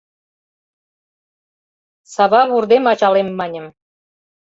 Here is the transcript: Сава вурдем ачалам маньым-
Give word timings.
Сава 2.13 2.41
вурдем 2.49 2.83
ачалам 2.91 3.29
маньым- 3.39 3.67